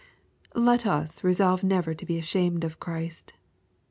Let 0.55 0.87
us 0.87 1.23
resolve 1.23 1.63
never 1.63 1.93
to 1.93 2.05
be 2.07 2.17
ashamed 2.17 2.63
of 2.63 2.79
Christ. 2.79 3.33